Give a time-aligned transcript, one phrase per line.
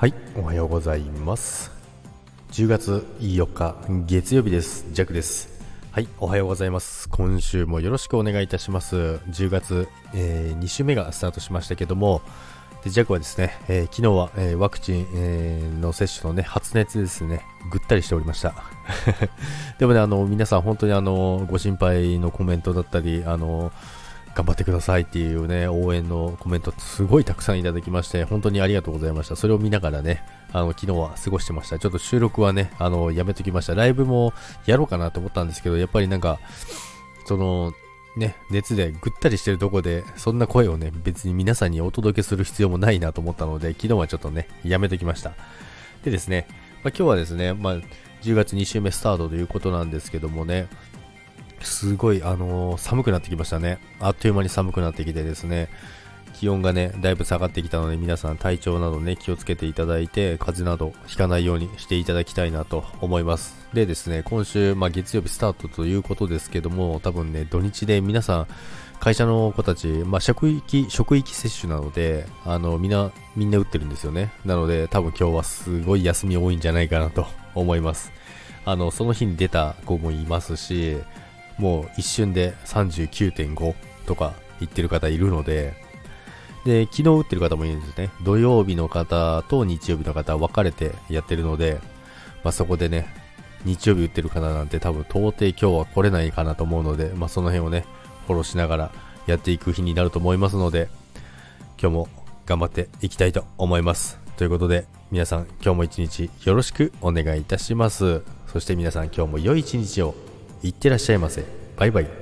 [0.00, 1.70] はい、おはようございます。
[2.52, 3.76] 10月4日
[4.06, 4.86] 月曜日です。
[4.92, 5.60] ジャックです。
[5.92, 7.06] はい、おはようございます。
[7.10, 8.96] 今週もよろしくお願いいたします。
[8.96, 12.22] 10月、え2週目がスタートしましたけども、
[12.82, 18.54] でジャックはですね、えー昨日は、えーワクチン、えーの接種のね、発熱ですね、ぐったりしておりました。
[19.78, 23.70] でもね、あの、皆さん本当にあの、ご心配のコメントだったり、あの、
[24.34, 29.36] 頑張ってくださいっていうね、応援のコメントすごいたくさんいただきまして、本当にありがとうございました。
[29.36, 31.78] それを見ながらね、あの、昨日は過ごしてました。
[31.78, 33.74] ちょっと収録はね、あの、やめときました。
[33.74, 34.32] ライブも
[34.66, 36.38] やろうかなと思ったんですけど、やっぱりなんか、
[37.26, 37.72] その、
[38.16, 45.32] ね、熱でぐったりしてるとこで、そんな声をね、別に皆さんにお届けする必要もないなと思ったので、昨日はちょっとね、やめときました。
[46.04, 46.46] でですね、
[46.82, 47.74] まあ、今日はですね、まあ、
[48.22, 50.68] 10月2週目スタートということなんですけどもね、
[51.62, 53.78] すごい、あのー寒くなってきましたね。
[54.00, 55.68] あっという間に寒くなってきてですね、
[56.40, 63.54] 気温がね、だいぶ下がってきたので、皆さん体調などね、気をつけていただいて、風邪などひかないようにしていただきたいなと思います。
[63.74, 68.46] でですね、今週、まあ、月曜日スタートということですけども、多分ね、土日で皆さん、
[69.00, 74.32] 会社の子たち、まあ、職域、職域接種なので、あの、みんな、みんな打ってるんですよね。
[74.44, 78.12] なので、多分今日はすごい休み多いんじゃないかなと思います。
[78.64, 80.96] あの、その日に出た子もいますし、
[81.60, 83.74] もう一瞬で39.5
[84.06, 85.74] とか言ってる方いるので、
[86.64, 88.10] で、昨日打ってる方もいるんですね。
[88.22, 91.78] 土曜日の方と日曜日の方分かれてやってるので、
[92.42, 93.06] まあ、そこでね、
[93.64, 97.84] 日曜日打ってる方なんて多分到底今日は来れないかなと思うので、まあ、その辺をね、
[98.26, 98.92] フォローしながら
[99.26, 100.88] やっていく日になると思いますので、
[101.80, 102.08] 今日も
[102.46, 104.18] 頑張っていきたいと思います。
[104.36, 108.22] ということで、皆さん今日も一日よろしくお願いいたします。
[108.52, 110.14] そして皆さん今日も良い一日を
[110.62, 111.44] いってらっしゃいませ。
[111.76, 112.19] バイバイ。